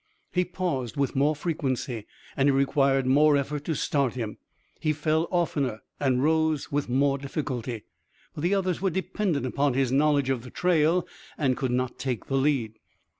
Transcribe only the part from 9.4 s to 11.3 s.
upon his knowledge of the trail,